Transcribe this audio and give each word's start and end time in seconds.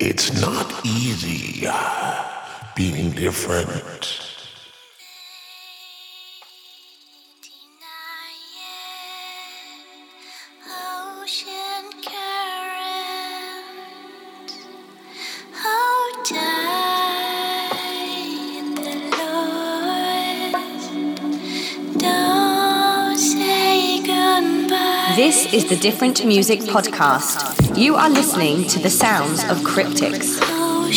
It's 0.00 0.40
not 0.40 0.86
easy 0.86 1.66
uh, 1.68 2.24
being 2.76 3.10
different. 3.10 4.20
Ocean 10.70 11.90
current, 12.06 13.28
hold 15.52 16.24
tight 16.24 17.74
the 18.76 18.96
Lord. 19.18 20.52
Don't 21.98 23.18
say 23.18 23.98
goodbye. 24.02 25.14
This 25.16 25.52
is 25.52 25.64
the 25.68 25.76
Different 25.76 26.24
Music 26.24 26.60
Podcast. 26.60 27.67
You 27.78 27.94
are 27.94 28.10
listening 28.10 28.66
to 28.70 28.80
the 28.80 28.90
sounds 28.90 29.44
of 29.44 29.58
Cryptics. 29.58 30.36
Oh, 30.42 30.90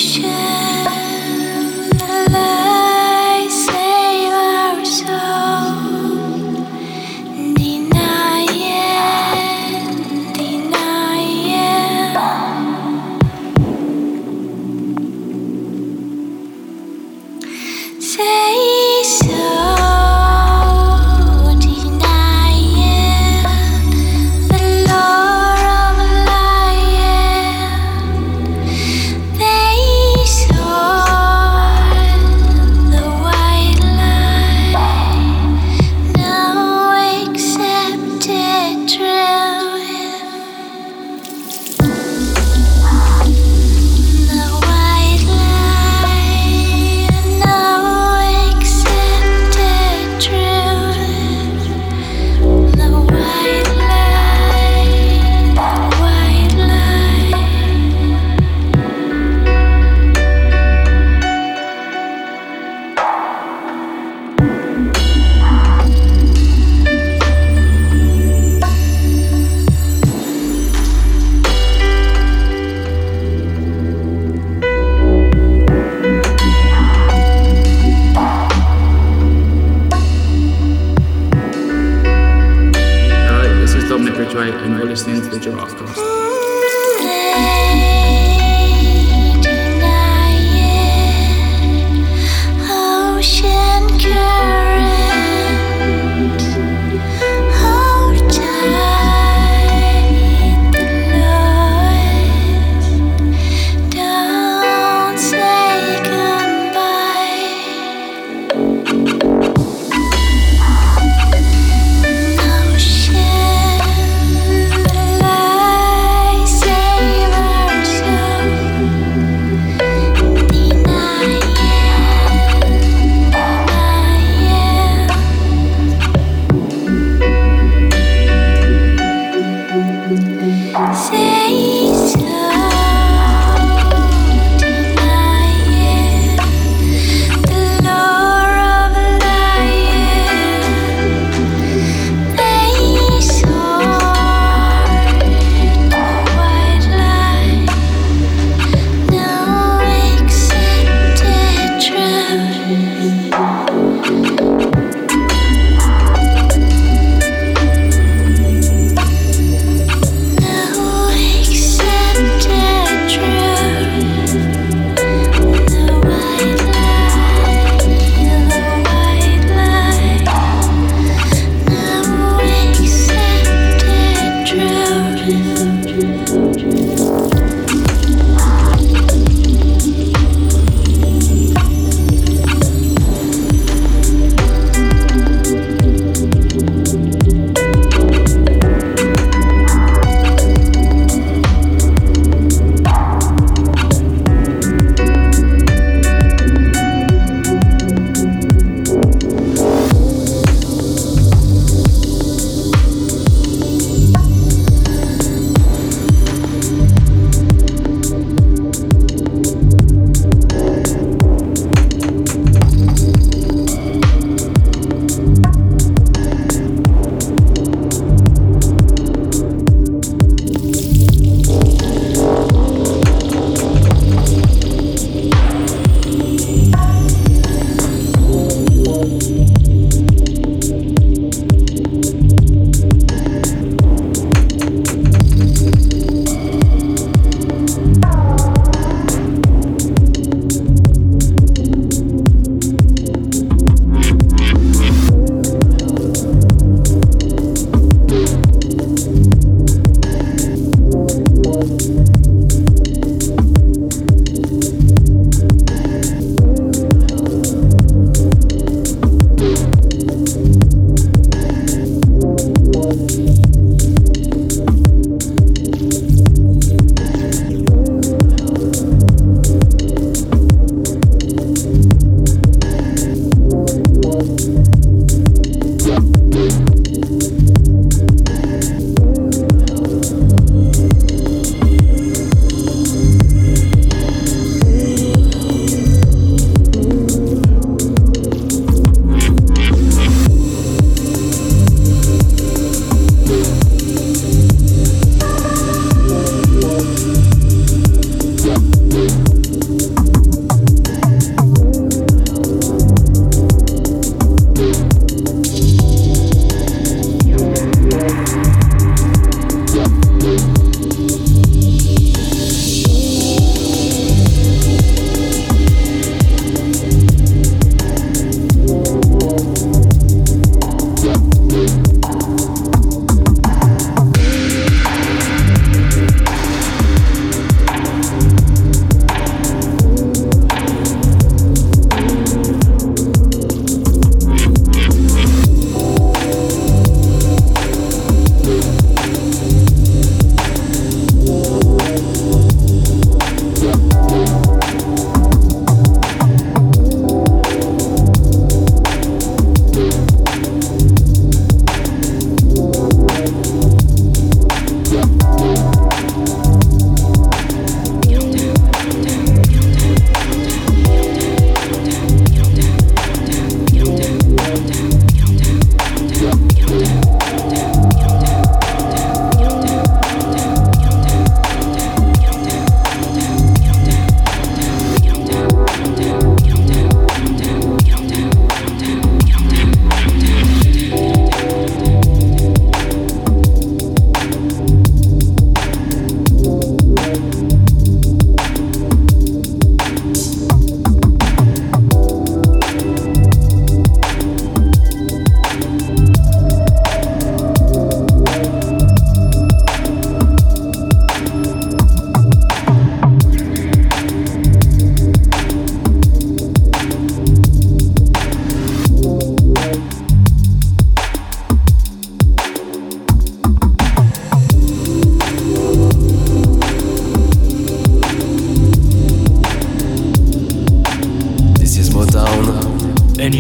understands 84.92 85.30
the 85.30 85.39
giraffe. 85.39 86.20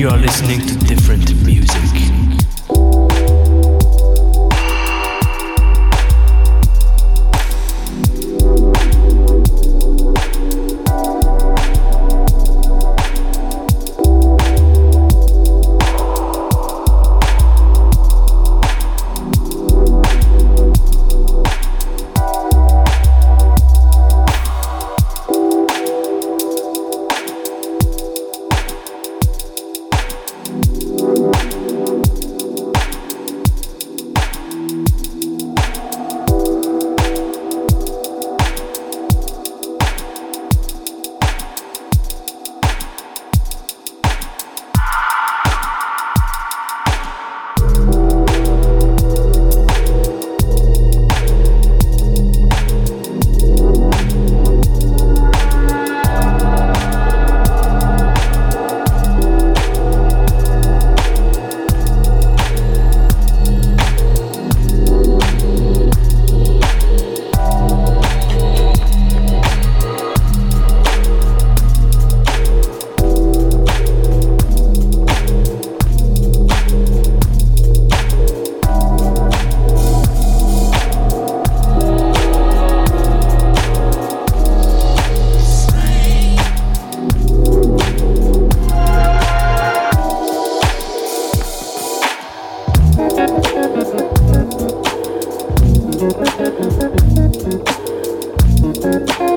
You 0.01 0.09
are 0.09 0.17
listening 0.17 0.59
to 0.65 0.73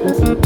Música 0.05 0.44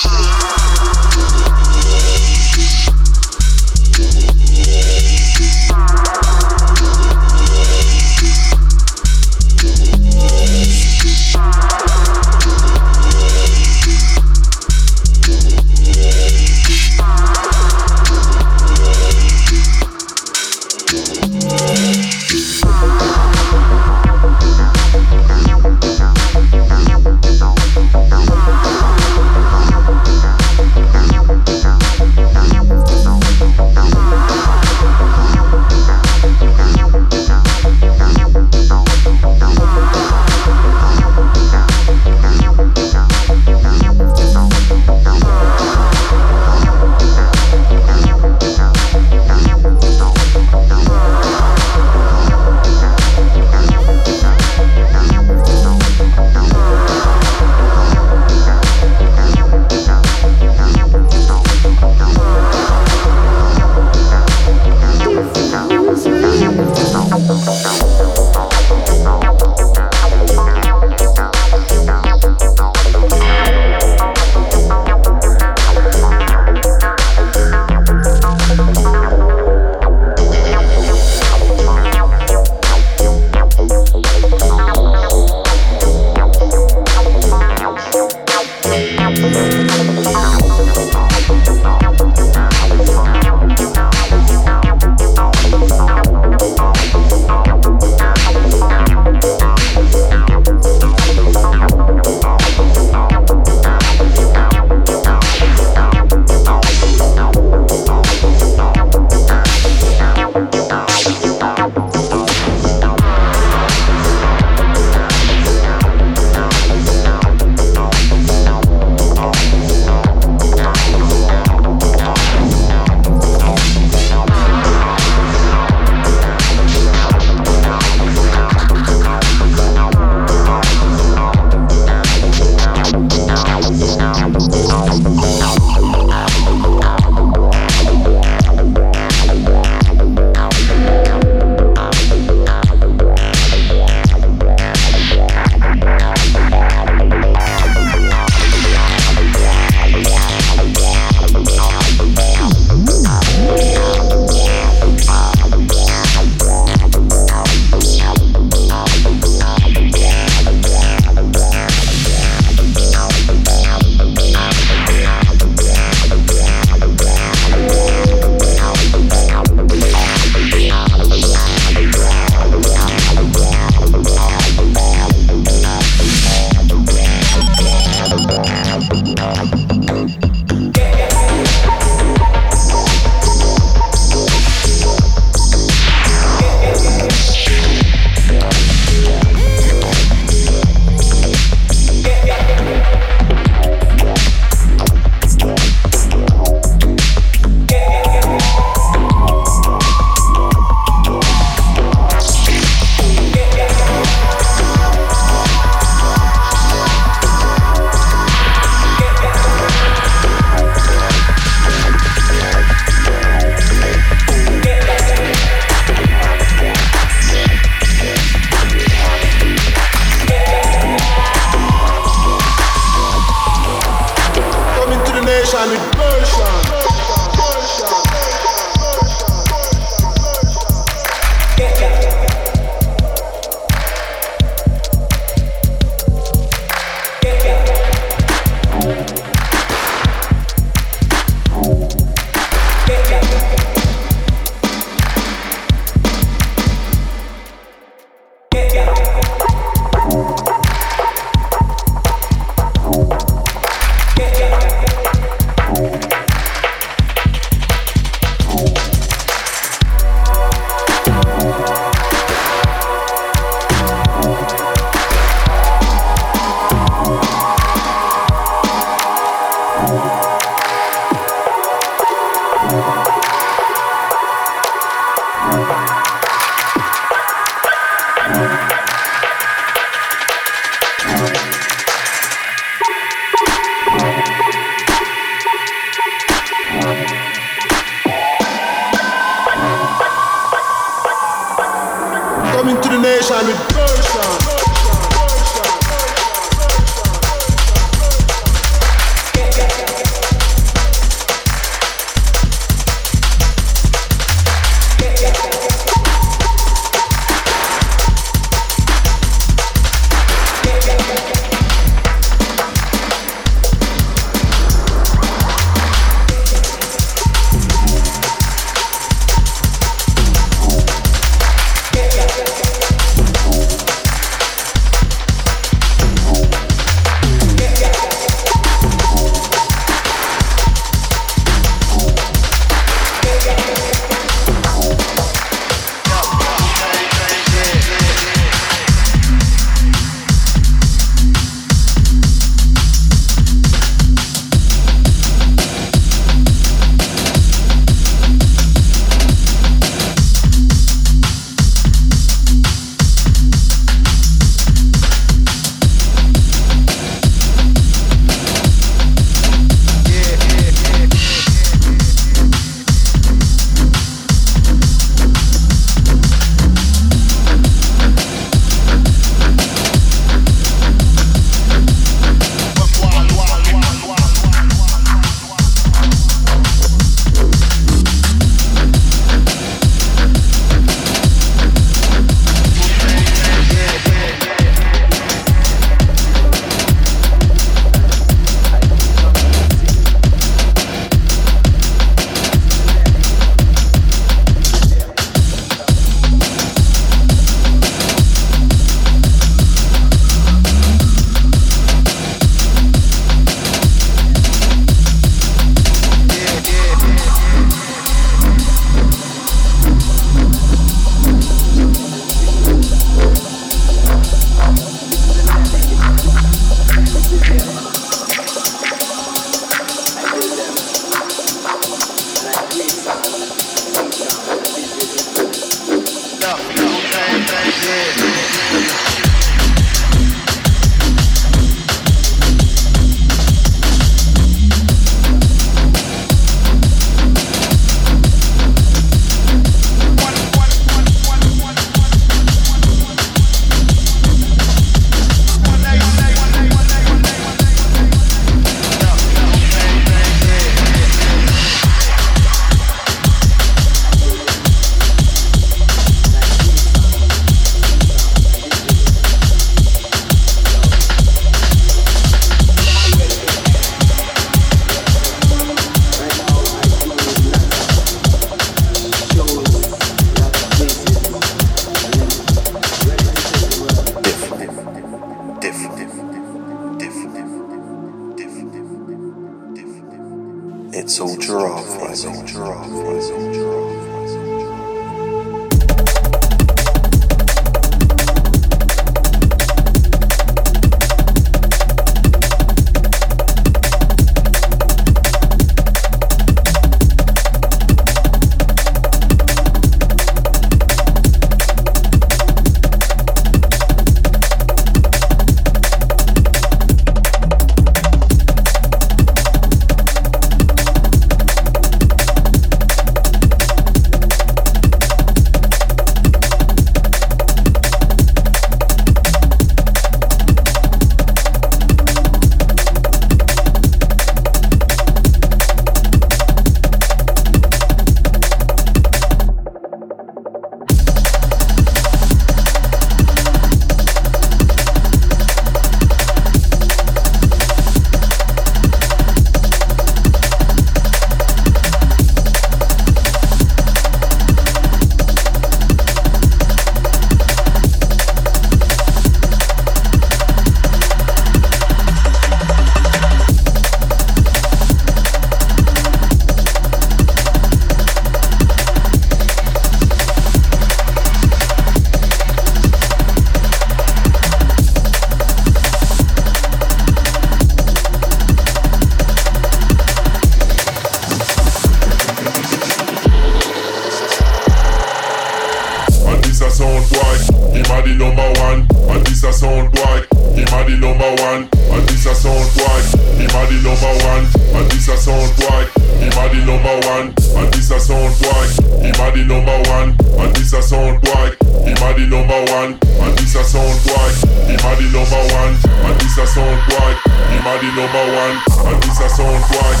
one, 598.41 598.57
and 598.87 599.03
this 599.03 599.19
a 599.19 599.29
sound 599.29 599.63
boy. 599.69 600.00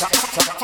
Chop, 0.00 0.10
chop, 0.12 0.44
chop. 0.46 0.59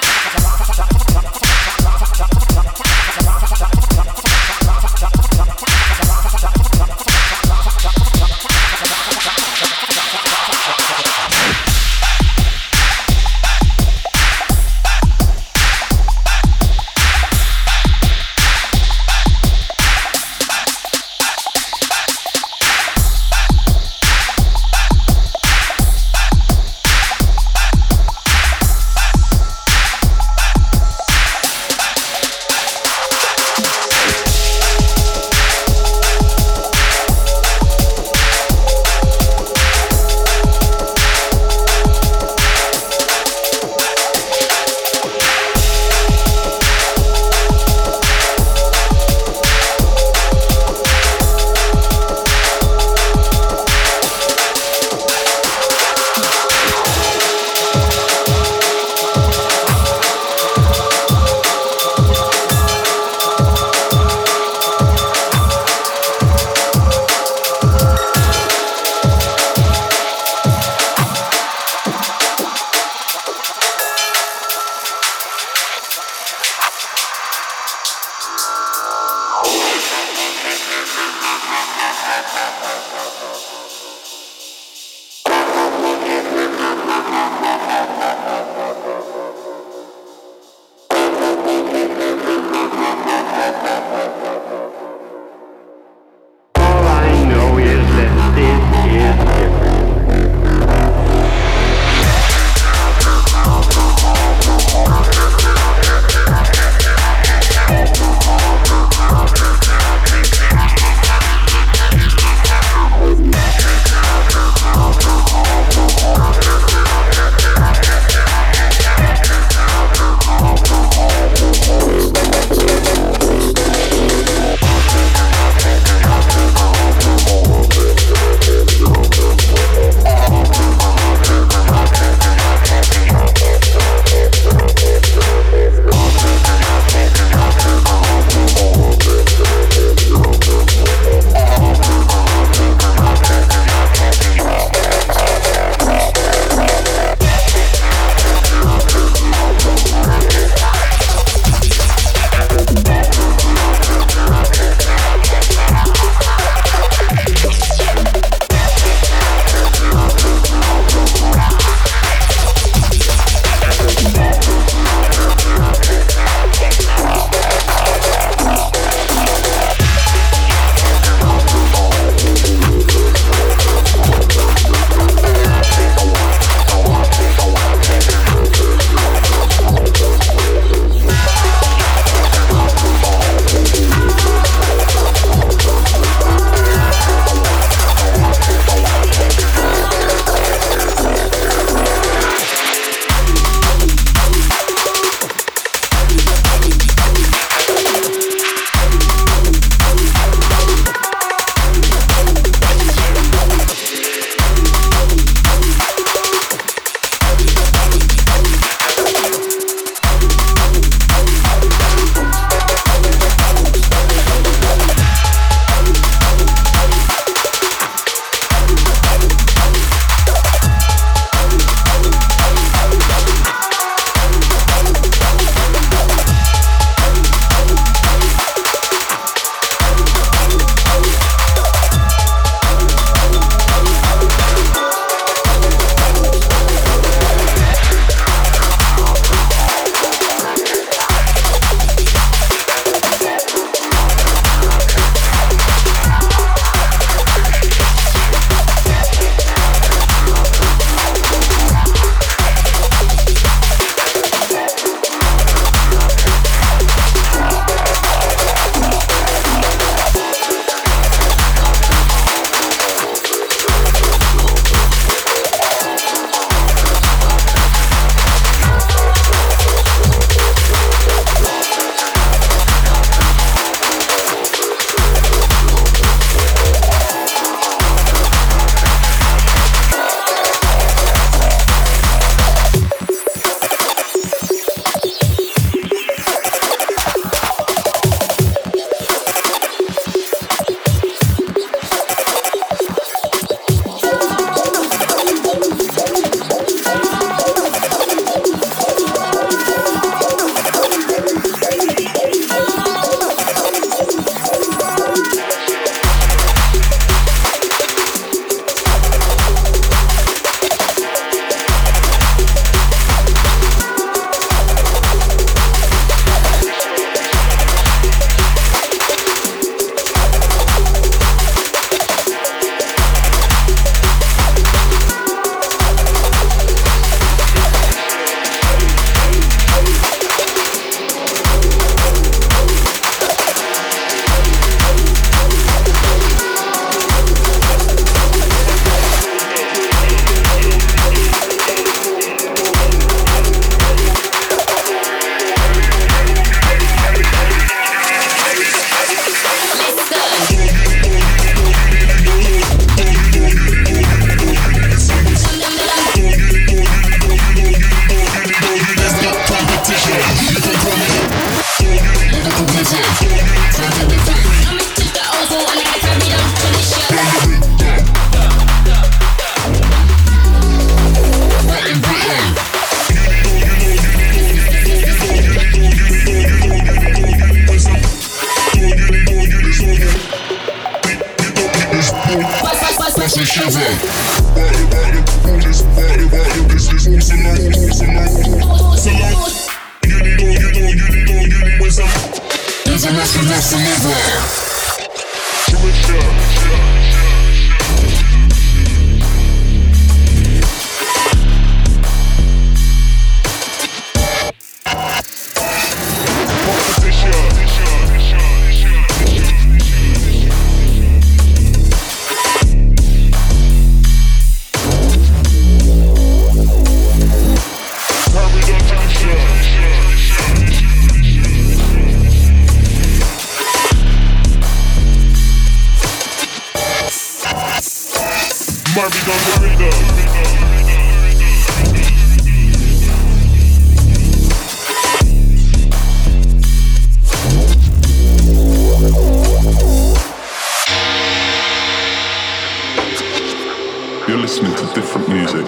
You're 444.28 444.38
listening 444.38 444.74
to 444.74 444.86
different 444.92 445.28
music 445.28 445.64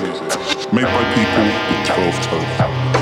made 0.72 0.84
by 0.84 1.14
people 1.14 1.44
with 1.44 1.86
12 1.86 2.22
toes. 2.24 2.97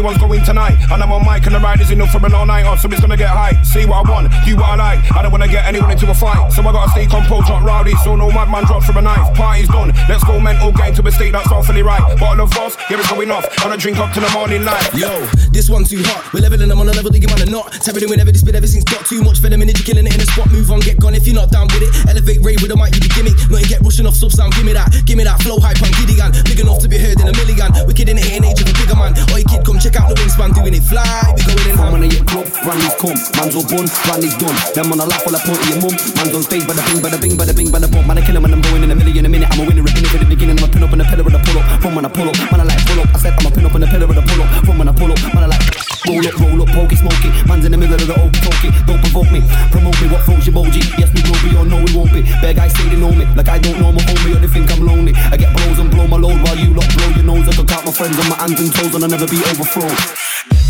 Everyone's 0.00 0.18
going 0.18 0.42
tonight. 0.44 0.80
And 0.90 1.02
I'm 1.02 1.12
on 1.12 1.26
mic 1.28 1.44
and 1.44 1.54
the 1.54 1.60
ride 1.60 1.80
is 1.80 1.90
enough 1.90 2.10
for 2.10 2.24
an 2.24 2.32
all 2.32 2.46
night 2.46 2.64
off, 2.64 2.80
so 2.80 2.88
it's 2.88 3.00
gonna 3.00 3.18
get 3.18 3.28
high. 3.28 3.52
See 3.62 3.84
what 3.84 4.06
I 4.06 4.10
want, 4.10 4.32
do 4.46 4.56
what 4.56 4.72
I 4.72 4.76
like. 4.76 5.12
I 5.12 5.20
don't 5.20 5.30
wanna 5.30 5.46
get 5.46 5.66
anyone 5.66 5.90
into 5.90 6.10
a 6.10 6.14
fight, 6.14 6.50
so 6.52 6.62
I 6.62 6.72
gotta 6.72 6.90
stay 6.90 7.06
composed, 7.06 7.48
not 7.48 7.62
rowdy, 7.62 7.92
so 8.02 8.16
no 8.16 8.30
madman 8.30 8.64
drops 8.64 8.86
from 8.86 8.96
a 8.96 9.02
knife. 9.02 9.34
Party's 9.36 9.68
done, 9.68 9.92
let's 10.08 10.24
go 10.24 10.40
mental, 10.40 10.72
get 10.72 10.88
into 10.88 11.06
a 11.06 11.12
state 11.12 11.32
that's 11.32 11.52
awfully 11.52 11.82
right. 11.82 12.00
Bottle 12.18 12.44
of 12.44 12.54
Voss, 12.54 12.76
yeah, 12.88 12.98
it's 12.98 13.10
going 13.10 13.30
off. 13.30 13.44
On 13.64 13.72
a 13.72 13.76
drink 13.76 13.98
up 13.98 14.10
to 14.14 14.20
the 14.20 14.30
morning 14.30 14.64
light. 14.64 14.88
Yo, 14.94 15.12
this 15.52 15.68
one 15.68 15.84
too 15.84 16.02
hot. 16.06 16.32
We're 16.32 16.40
leveling 16.40 16.68
them 16.68 16.80
on 16.80 16.88
a 16.88 16.94
level 16.94 17.10
that 17.10 17.18
you 17.18 17.28
wanna 17.28 17.50
not. 17.50 17.72
Tapping 17.82 18.02
in 18.02 18.10
whenever 18.10 18.32
this 18.32 18.42
bit, 18.42 18.54
everything's 18.54 18.84
got 18.84 19.04
too 19.06 19.22
much 19.22 19.38
venom 19.38 19.62
in 19.62 19.68
it. 19.68 19.78
You're 19.78 19.94
killing 19.94 20.06
it 20.06 20.14
in 20.14 20.20
the 20.20 20.28
spot. 20.30 20.50
Move 20.50 20.70
on, 20.70 20.80
get 20.80 20.98
gone 20.98 21.14
if 21.14 21.26
you're 21.26 21.34
not 21.34 21.50
down 21.50 21.66
with 21.74 21.82
it. 21.82 21.90
Elevate 22.08 22.40
rave 22.42 22.62
with 22.62 22.70
a 22.70 22.76
mic, 22.76 22.94
you 22.94 23.02
be 23.02 23.10
gimmick. 23.10 23.36
Not 23.50 23.66
get 23.66 23.82
rushing 23.82 24.06
off 24.06 24.14
sub 24.14 24.32
sound. 24.32 24.54
Give 24.54 24.64
me 24.64 24.72
that, 24.72 24.88
give 25.04 25.18
me 25.18 25.24
that 25.24 25.42
flow 25.42 25.58
hype 25.58 25.82
and 25.82 25.94
giddy 25.98 26.16
gun. 26.16 26.32
Big 26.46 26.60
enough 26.60 26.78
to 26.80 26.88
be 26.88 26.98
heard 26.98 27.18
in 27.20 27.26
a 27.28 27.34
million. 27.34 27.70
Wicked 27.86 28.08
in 28.08 28.16
the 28.16 28.22
hitting 28.22 28.46
age 28.46 28.60
of 28.62 28.70
a 28.70 28.74
bigger 28.78 28.96
man. 28.96 29.12
Oi 29.34 29.42
kid, 29.46 29.62
come 29.66 29.78
check 29.78 29.98
out 29.98 30.08
the 30.08 30.16
wingspan, 30.16 30.54
doing 30.54 30.74
it 30.74 30.84
fly. 30.86 31.04
We 31.34 31.42
going 31.42 31.66
in. 31.66 31.74
From 31.76 31.92
when 31.92 32.02
I 32.04 32.08
get 32.08 32.24
club, 32.26 32.46
Randy's 32.62 32.94
come, 32.98 33.18
man's 33.36 33.54
all 33.58 33.66
bun, 33.66 33.86
Randy's 34.06 34.36
done. 34.38 34.56
Them 34.74 34.92
on 34.94 35.00
a 35.02 35.06
laugh 35.06 35.22
while 35.26 35.36
I 35.36 35.40
point 35.42 35.60
to 35.60 35.66
your 35.66 35.80
mum. 35.82 35.94
Man's 36.14 36.34
on 36.34 36.42
stage, 36.46 36.64
bada 36.64 36.82
bing, 36.86 37.00
bada 37.02 37.18
bing, 37.18 37.34
bada 37.34 37.52
bing, 37.56 37.70
bada 37.70 37.88
bump. 37.90 38.06
Man, 38.06 38.18
I 38.18 38.22
kill 38.22 38.36
him 38.36 38.42
when 38.44 38.54
I'm 38.54 38.62
going 38.62 38.82
in 38.86 38.90
a 38.90 38.96
million 38.96 39.26
a 39.26 39.30
minute. 39.30 39.50
I'm 39.50 39.60
a 39.60 39.64
winner, 39.66 39.82
ripping 39.82 40.04
it 40.04 40.10
for 40.14 40.20
the 40.22 40.28
beginning. 40.30 40.58
I'm 40.58 40.68
a 40.68 40.72
pin 40.72 40.82
up 40.84 40.92
in 40.92 40.98
the 41.00 41.06
pillar 41.10 41.26
of 41.26 41.32
the 41.32 41.40
pull 41.42 41.58
up. 41.58 41.66
From 41.82 41.94
when 41.94 42.04
I 42.06 42.10
pull 42.10 42.28
up, 42.28 42.36
man, 42.50 42.60
I 42.62 42.64
like 42.70 42.82
pull 42.86 43.00
up. 43.00 43.08
I 43.14 43.18
said 43.18 43.34
I'm 43.34 43.46
a 43.46 43.50
pin 43.50 43.66
up 43.66 43.74
in 43.74 43.80
the 43.80 43.88
pillar 43.90 44.06
of 44.06 44.14
the 44.14 44.22
pull 44.22 44.42
up. 44.42 44.50
From 44.64 44.78
when 44.78 44.88
I 44.88 44.94
pull 44.94 45.12
up, 45.12 45.20
man, 45.34 45.44
I 45.44 45.49
like 45.50 45.66
roll 46.06 46.22
up, 46.22 46.34
roll 46.38 46.62
up, 46.62 46.70
pokey, 46.70 46.96
smoky. 46.96 47.30
Man's 47.44 47.66
in 47.66 47.72
the 47.74 47.78
middle 47.78 47.98
of 47.98 48.06
the 48.06 48.16
open 48.16 48.40
pokey. 48.40 48.70
Don't 48.86 49.02
provoke 49.02 49.30
me, 49.34 49.42
promote 49.74 49.98
me. 50.00 50.06
What 50.08 50.22
floats 50.22 50.46
you 50.46 50.54
boji? 50.54 50.82
Yes, 50.96 51.10
we 51.10 51.20
will 51.26 51.40
be 51.42 51.50
or 51.58 51.66
no, 51.66 51.82
we 51.82 51.90
won't 51.92 52.12
be. 52.14 52.22
Bad 52.38 52.56
guys 52.56 52.72
say 52.72 52.86
they 52.88 52.96
know 52.96 53.12
me, 53.12 53.26
like 53.34 53.48
I 53.48 53.58
don't 53.58 53.78
know 53.82 53.92
my 53.92 54.02
homie 54.06 54.36
or 54.36 54.40
they 54.40 54.48
think 54.48 54.70
I'm 54.70 54.86
lonely. 54.86 55.12
I 55.30 55.36
get 55.36 55.50
blows 55.52 55.78
and 55.78 55.90
blow 55.90 56.06
my 56.06 56.16
load 56.16 56.38
while 56.46 56.56
you 56.56 56.72
lot 56.72 56.88
blow 56.94 57.10
your 57.12 57.26
nose. 57.26 57.46
I 57.48 57.52
can 57.52 57.66
count 57.66 57.84
my 57.84 57.92
friends 57.92 58.16
on 58.18 58.26
my 58.30 58.36
hands 58.38 58.58
and 58.60 58.70
toes 58.72 58.94
and 58.94 59.04
I'll 59.04 59.10
never 59.10 59.26
be 59.26 59.42
overthrown. 59.50 59.92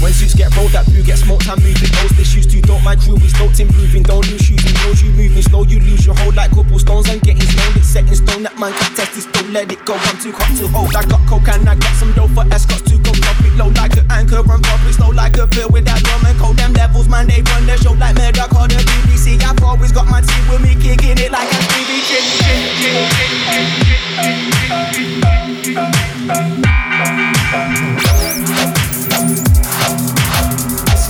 When 0.01 0.12
suits 0.12 0.34
get 0.34 0.48
rolled, 0.57 0.72
that 0.72 0.86
blue 0.86 1.05
gets 1.05 1.20
smoked. 1.20 1.48
I'm 1.48 1.61
moving 1.61 1.92
those 2.01 2.16
issues 2.18 2.46
too. 2.48 2.62
Don't 2.62 2.82
my 2.82 2.96
crew, 2.96 3.20
we 3.20 3.28
stoked 3.28 3.61
improving. 3.61 4.03
Don't 4.03 4.24
lose 4.32 4.40
shoes. 4.40 4.61
You 5.05 5.12
moving 5.12 5.42
slow, 5.42 5.62
you 5.64 5.78
lose 5.78 6.05
your 6.05 6.16
hold 6.16 6.34
like 6.34 6.51
cobblestones 6.51 7.09
and 7.09 7.20
getting 7.22 7.44
stoned. 7.44 7.76
It's 7.76 7.86
set 7.86 8.09
in 8.09 8.16
stone. 8.16 8.42
That 8.42 8.59
man 8.59 8.72
can 8.72 8.90
test 8.96 9.14
this. 9.14 9.26
Don't 9.26 9.53
let 9.53 9.70
it 9.70 9.84
go. 9.84 9.94
I'm 9.94 10.18
too 10.18 10.32
hot 10.32 10.51
to 10.59 10.66
hold. 10.68 10.96
I 10.96 11.05
got 11.05 11.20
coke 11.28 11.48
and 11.48 11.68
I 11.68 11.76
got 11.76 11.94
some 11.96 12.12
dough 12.12 12.28
for 12.28 12.44
escorts 12.53 12.90
to 12.90 12.98
go 12.98 13.12
drop 13.12 13.38
it 13.44 13.55
low 13.61 13.68
like 13.76 13.96
an 13.96 14.11
anchor 14.11 14.40
and 14.40 14.62
pop 14.64 14.80
it 14.88 14.94
slow 14.96 15.11
like 15.11 15.36
a 15.36 15.46
pill 15.46 15.68
with 15.68 15.84
that 15.84 16.03
drum 16.03 16.24
and 16.26 16.38
cold. 16.40 16.57
Them 16.57 16.72
levels, 16.72 17.09
man, 17.09 17.28
they 17.28 17.42
run 17.42 17.66
the 17.66 17.76
show 17.76 17.92
like 17.92 18.16
murder. 18.16 18.48
Call 18.48 18.66
the 18.68 18.80
BBC. 18.80 19.36
I've 19.44 19.62
always 19.62 19.92
got 19.92 20.09
my 20.09 20.20
team 20.20 20.44
with 20.48 20.64
me 20.64 20.74
kicking 20.80 21.20
it 21.20 21.30
like 21.30 21.48
a 21.48 21.61
Stevie 21.70 22.01
This 28.51 28.69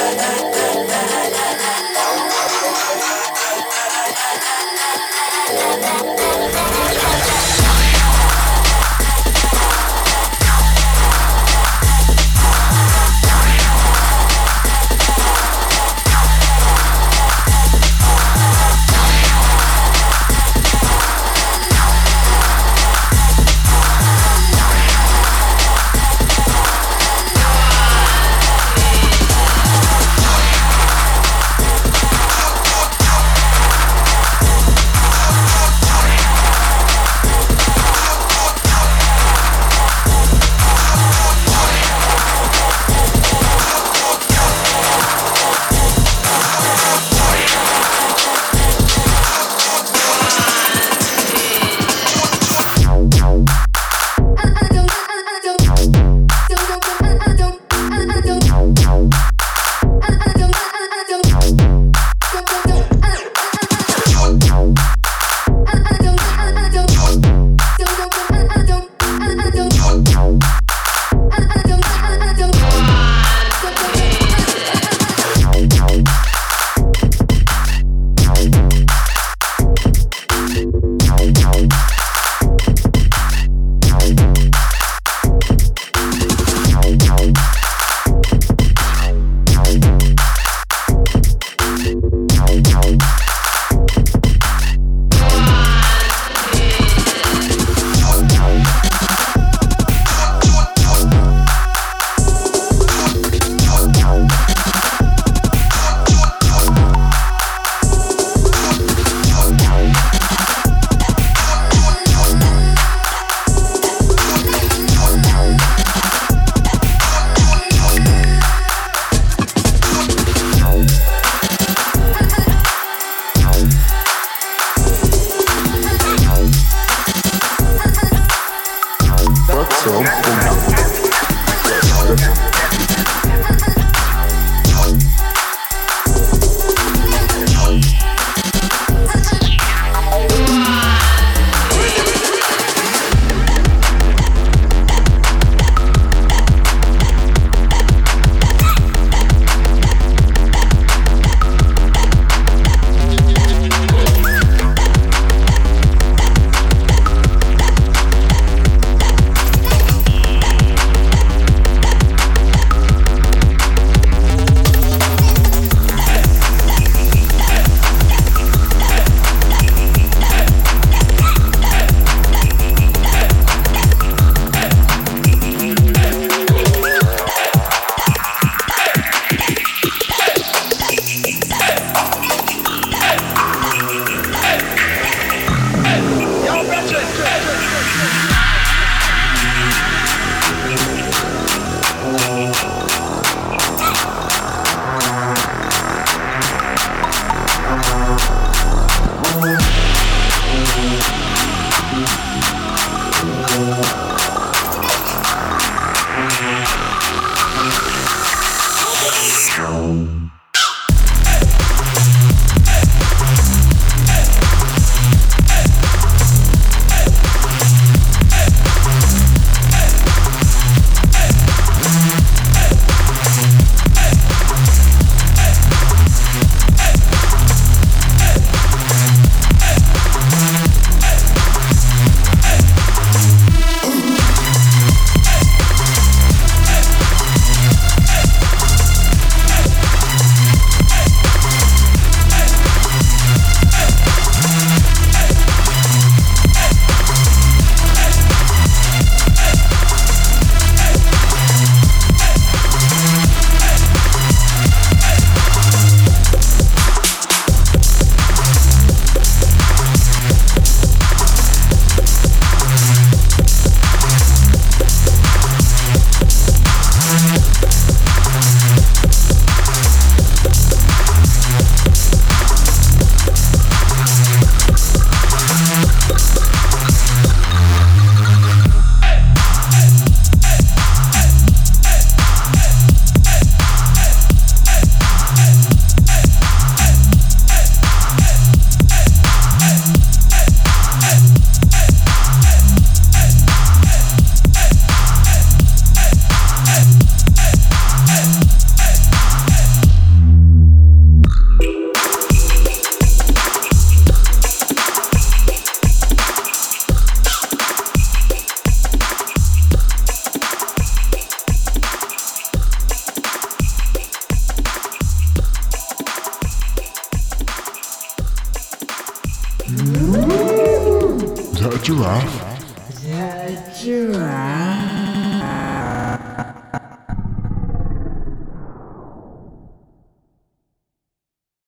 la 0.00 0.12
la 0.12 0.44
la 0.44 0.49